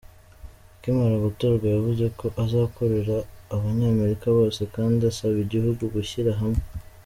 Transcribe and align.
Akimara 0.75 1.23
gutorwa 1.25 1.65
yavuze 1.75 2.05
ko 2.19 2.25
azakorera 2.43 3.17
abanyamerika 3.55 4.25
bose 4.37 4.61
kandi 4.75 5.01
asaba 5.11 5.37
igihugu 5.45 5.83
gushyira 5.97 6.31
hamwe. 6.41 6.63